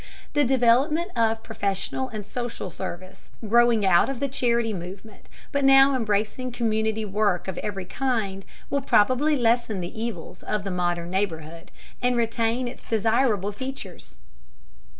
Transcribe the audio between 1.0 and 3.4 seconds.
of professional social service,